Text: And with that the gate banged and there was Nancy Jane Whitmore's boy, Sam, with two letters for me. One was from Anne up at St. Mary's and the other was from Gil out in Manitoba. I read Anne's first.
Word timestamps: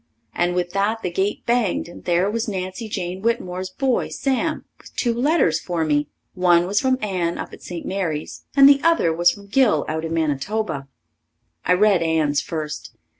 And 0.33 0.55
with 0.55 0.71
that 0.71 1.03
the 1.03 1.11
gate 1.11 1.45
banged 1.45 1.87
and 1.87 2.05
there 2.05 2.27
was 2.27 2.47
Nancy 2.47 2.89
Jane 2.89 3.21
Whitmore's 3.21 3.69
boy, 3.69 4.07
Sam, 4.09 4.65
with 4.79 4.95
two 4.95 5.13
letters 5.13 5.59
for 5.59 5.85
me. 5.85 6.07
One 6.33 6.65
was 6.65 6.81
from 6.81 6.97
Anne 7.03 7.37
up 7.37 7.53
at 7.53 7.61
St. 7.61 7.85
Mary's 7.85 8.41
and 8.55 8.67
the 8.67 8.81
other 8.83 9.13
was 9.13 9.29
from 9.29 9.45
Gil 9.45 9.85
out 9.87 10.03
in 10.03 10.11
Manitoba. 10.15 10.87
I 11.65 11.73
read 11.73 12.01
Anne's 12.01 12.41
first. 12.41 12.89